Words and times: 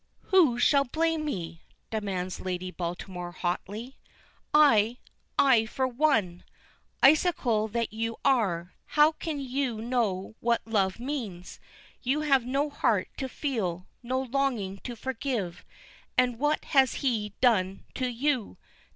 "Who 0.33 0.57
shall 0.57 0.83
blame 0.85 1.25
me?" 1.25 1.61
demands 1.91 2.39
Lady 2.39 2.71
Baltimore 2.71 3.33
haughtily. 3.33 3.97
"I 4.51 4.97
I 5.37 5.67
for 5.67 5.87
one! 5.87 6.43
Icicle 7.03 7.67
that 7.67 7.93
you 7.93 8.17
are, 8.25 8.73
how 8.97 9.11
can 9.11 9.39
you 9.39 9.79
know 9.79 10.33
what 10.39 10.65
love 10.65 10.99
means? 10.99 11.59
You 12.01 12.21
have 12.21 12.47
no 12.47 12.67
heart 12.71 13.09
to 13.17 13.29
feel, 13.29 13.85
no 14.01 14.19
longing 14.19 14.77
to 14.85 14.95
forgive. 14.95 15.63
And 16.17 16.39
what 16.39 16.65
has 16.65 16.95
he 17.05 17.35
done 17.39 17.85
to 17.93 18.07
you? 18.07 18.57